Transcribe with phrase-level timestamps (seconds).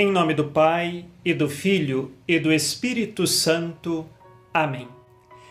[0.00, 4.06] Em nome do Pai, e do Filho, e do Espírito Santo.
[4.54, 4.86] Amém.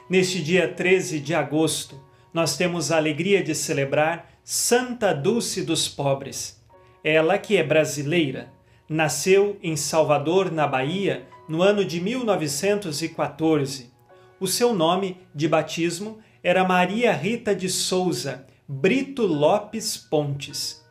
[0.09, 2.01] Neste dia 13 de agosto,
[2.33, 6.63] nós temos a alegria de celebrar Santa Dulce dos Pobres.
[7.03, 8.49] Ela, que é brasileira,
[8.87, 13.91] nasceu em Salvador, na Bahia, no ano de 1914.
[14.39, 20.81] O seu nome de batismo era Maria Rita de Souza Brito Lopes Pontes.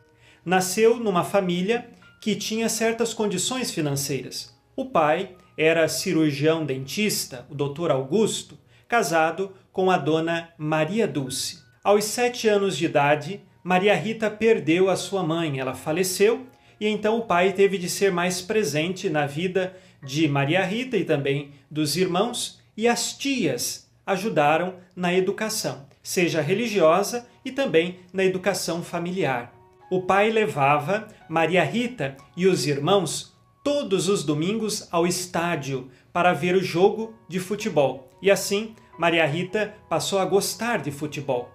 [0.45, 4.55] Nasceu numa família que tinha certas condições financeiras.
[4.75, 11.59] O pai era cirurgião dentista, o doutor Augusto, casado com a dona Maria Dulce.
[11.83, 16.45] Aos sete anos de idade, Maria Rita perdeu a sua mãe, ela faleceu
[16.79, 21.03] e então o pai teve de ser mais presente na vida de Maria Rita e
[21.03, 28.83] também dos irmãos, e as tias ajudaram na educação, seja religiosa e também na educação
[28.83, 29.56] familiar
[29.89, 36.55] o pai levava Maria Rita e os irmãos todos os domingos ao estádio para ver
[36.55, 38.09] o jogo de futebol.
[38.21, 41.49] E assim, Maria Rita passou a gostar de futebol.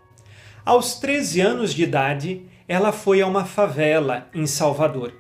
[0.64, 5.12] Aos 13 anos de idade, ela foi a uma favela em Salvador.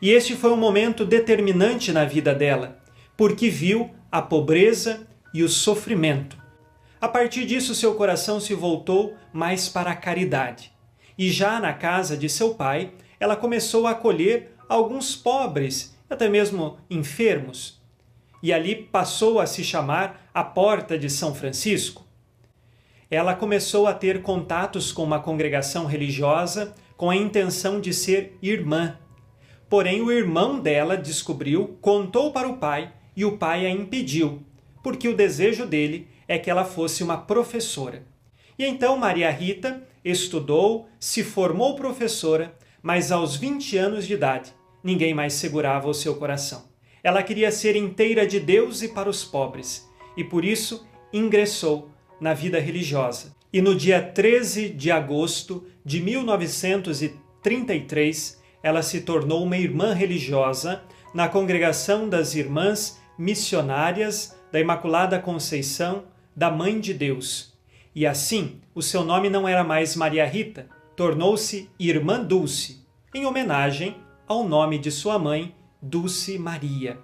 [0.00, 2.78] E este foi um momento determinante na vida dela,
[3.16, 6.36] porque viu a pobreza e o sofrimento.
[7.00, 10.73] A partir disso, seu coração se voltou mais para a caridade
[11.16, 16.78] e já na casa de seu pai, ela começou a acolher alguns pobres, até mesmo
[16.90, 17.80] enfermos.
[18.42, 22.04] E ali passou a se chamar a Porta de São Francisco.
[23.10, 28.98] Ela começou a ter contatos com uma congregação religiosa com a intenção de ser irmã.
[29.68, 34.42] Porém, o irmão dela descobriu, contou para o pai e o pai a impediu,
[34.82, 38.04] porque o desejo dele é que ela fosse uma professora.
[38.58, 45.14] E então Maria Rita estudou, se formou professora, mas aos 20 anos de idade ninguém
[45.14, 46.64] mais segurava o seu coração.
[47.02, 52.32] Ela queria ser inteira de Deus e para os pobres, e por isso ingressou na
[52.34, 53.34] vida religiosa.
[53.52, 60.82] E no dia 13 de agosto de 1933, ela se tornou uma irmã religiosa
[61.14, 66.04] na congregação das Irmãs Missionárias da Imaculada Conceição
[66.34, 67.53] da Mãe de Deus,
[67.94, 70.66] e assim, o seu nome não era mais Maria Rita,
[70.96, 72.84] tornou-se Irmã Dulce,
[73.14, 73.96] em homenagem
[74.26, 76.98] ao nome de sua mãe, Dulce Maria.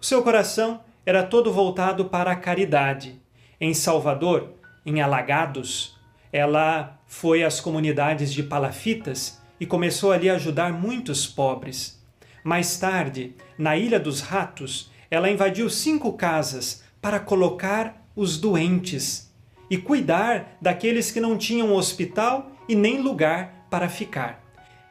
[0.00, 3.20] O seu coração era todo voltado para a caridade.
[3.58, 4.54] Em Salvador,
[4.84, 5.98] em Alagados,
[6.32, 12.02] ela foi às comunidades de palafitas e começou ali a ajudar muitos pobres.
[12.44, 19.29] Mais tarde, na Ilha dos Ratos, ela invadiu cinco casas para colocar os doentes
[19.70, 24.44] e cuidar daqueles que não tinham hospital e nem lugar para ficar.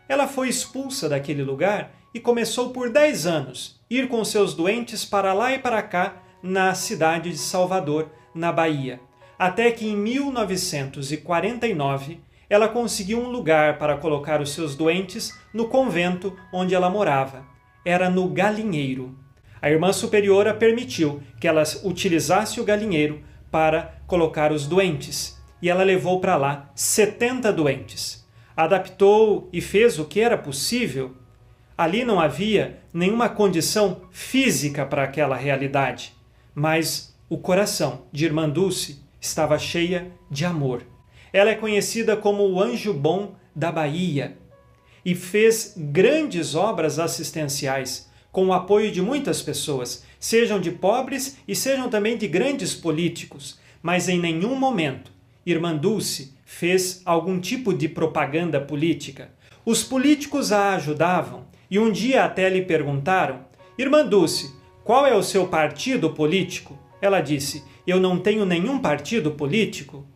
[0.08, 5.34] Ela foi expulsa daquele lugar e começou por 10 anos ir com seus doentes para
[5.34, 9.00] lá e para cá na cidade de Salvador, na Bahia,
[9.38, 12.20] até que em 1949
[12.50, 17.46] ela conseguiu um lugar para colocar os seus doentes no convento onde ela morava.
[17.86, 19.16] Era no galinheiro.
[19.62, 25.84] A irmã superiora permitiu que ela utilizasse o galinheiro para colocar os doentes, e ela
[25.84, 28.26] levou para lá 70 doentes.
[28.56, 31.16] Adaptou e fez o que era possível.
[31.78, 36.14] Ali não havia nenhuma condição física para aquela realidade,
[36.54, 40.84] mas o coração de Irmã Dulce estava cheia de amor.
[41.32, 44.38] Ela é conhecida como o anjo bom da Bahia
[45.06, 48.09] e fez grandes obras assistenciais
[48.40, 53.60] com o apoio de muitas pessoas, sejam de pobres e sejam também de grandes políticos,
[53.84, 55.12] mas em nenhum momento
[55.46, 59.30] Irmã Dulce fez algum tipo de propaganda política.
[59.66, 63.42] Os políticos a ajudavam e um dia até lhe perguntaram:
[63.78, 64.56] Irmã Dulce,
[64.86, 66.80] qual é o seu partido político?
[67.02, 70.08] Ela disse: Eu não tenho nenhum partido político.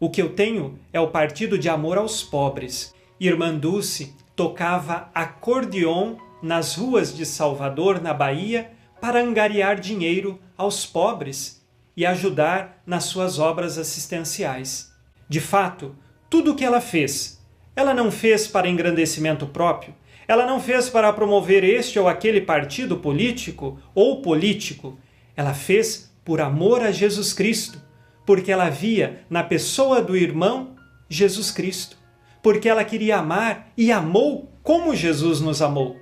[0.00, 2.92] O que eu tenho é o partido de amor aos pobres.
[3.20, 11.64] Irmã Dulce tocava acordeon nas ruas de Salvador, na Bahia, para angariar dinheiro aos pobres
[11.96, 14.92] e ajudar nas suas obras assistenciais.
[15.28, 15.94] De fato,
[16.28, 17.42] tudo o que ela fez,
[17.76, 19.94] ela não fez para engrandecimento próprio,
[20.26, 24.98] ela não fez para promover este ou aquele partido político ou político,
[25.36, 27.80] ela fez por amor a Jesus Cristo,
[28.24, 30.76] porque ela via na pessoa do irmão
[31.08, 31.98] Jesus Cristo,
[32.42, 35.96] porque ela queria amar e amou como Jesus nos amou.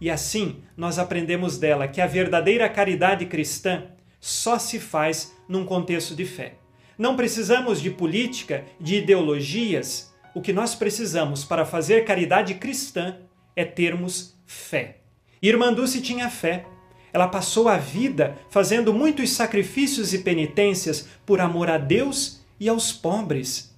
[0.00, 3.84] E assim nós aprendemos dela que a verdadeira caridade cristã
[4.20, 6.54] só se faz num contexto de fé.
[6.96, 10.12] Não precisamos de política, de ideologias.
[10.34, 13.16] O que nós precisamos para fazer caridade cristã
[13.54, 14.98] é termos fé.
[15.40, 16.66] Irmã Dulce tinha fé.
[17.12, 22.92] Ela passou a vida fazendo muitos sacrifícios e penitências por amor a Deus e aos
[22.92, 23.74] pobres.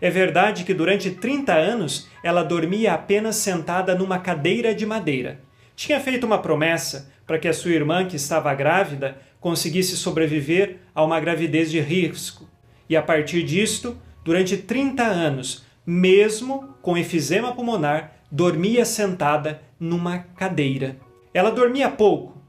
[0.00, 5.40] É verdade que durante 30 anos ela dormia apenas sentada numa cadeira de madeira.
[5.76, 11.04] Tinha feito uma promessa para que a sua irmã, que estava grávida, conseguisse sobreviver a
[11.04, 12.48] uma gravidez de risco.
[12.88, 20.96] E a partir disto, durante 30 anos, mesmo com efizema pulmonar, dormia sentada numa cadeira.
[21.32, 22.40] Ela dormia pouco,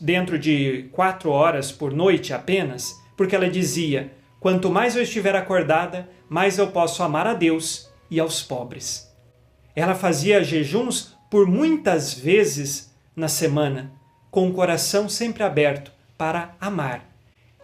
[0.00, 6.08] dentro de quatro horas por noite apenas, porque ela dizia: quanto mais eu estiver acordada,
[6.28, 9.10] mais eu posso amar a Deus e aos pobres.
[9.74, 13.92] Ela fazia jejuns por muitas vezes na semana,
[14.30, 17.08] com o coração sempre aberto para amar.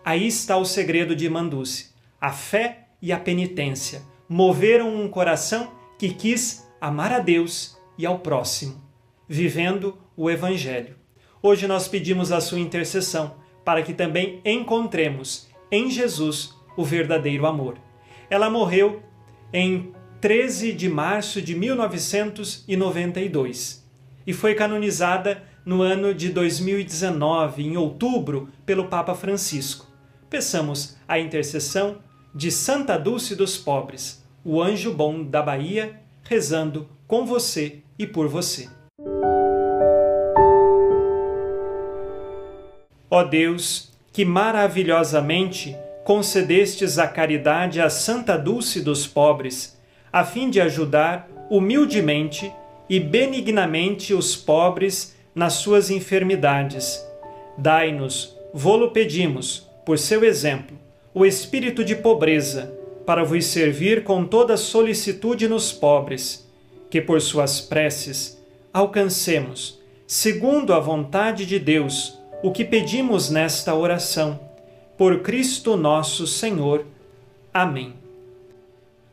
[0.04, 1.90] Aí está o segredo de Manduce.
[2.20, 8.20] A fé e a penitência moveram um coração que quis amar a Deus e ao
[8.20, 8.80] próximo,
[9.28, 10.96] vivendo o Evangelho.
[11.42, 13.34] Hoje nós pedimos a sua intercessão
[13.64, 17.76] para que também encontremos em Jesus o verdadeiro amor.
[18.28, 19.02] Ela morreu
[19.52, 23.88] em 13 de março de 1992
[24.26, 29.86] e foi canonizada no ano de 2019, em outubro, pelo Papa Francisco.
[30.28, 32.00] Peçamos a intercessão
[32.34, 38.28] de Santa Dulce dos Pobres, o anjo bom da Bahia, rezando com você e por
[38.28, 38.68] você.
[43.10, 45.74] Ó Deus, que maravilhosamente
[46.04, 49.79] concedestes a caridade à Santa Dulce dos pobres,
[50.12, 52.52] a fim de ajudar humildemente
[52.88, 57.04] e benignamente os pobres nas suas enfermidades.
[57.56, 60.76] Dai-nos, vô-lo pedimos, por seu exemplo,
[61.14, 62.72] o espírito de pobreza,
[63.06, 66.48] para vos servir com toda solicitude nos pobres,
[66.88, 68.40] que por suas preces
[68.72, 74.38] alcancemos, segundo a vontade de Deus, o que pedimos nesta oração.
[74.96, 76.86] Por Cristo nosso Senhor.
[77.52, 77.99] Amém.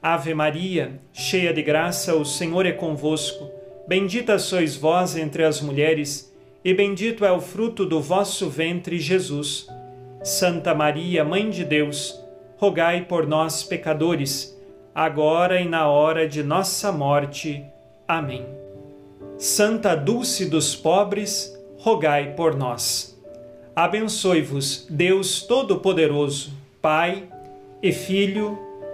[0.02, 3.50] Ave Maria, cheia de graça, o Senhor é convosco.
[3.88, 6.32] Bendita sois vós entre as mulheres,
[6.64, 9.68] e bendito é o fruto do vosso ventre, Jesus.
[10.24, 12.22] Santa Maria, Mãe de Deus,
[12.58, 14.56] rogai por nós, pecadores,
[14.94, 17.64] agora e na hora de nossa morte.
[18.08, 18.46] Amém.
[19.38, 23.20] Santa Dulce dos pobres, rogai por nós.
[23.76, 26.52] Abençoe-vos, Deus Todo-Poderoso,
[26.82, 27.24] Pai
[27.82, 28.67] e Filho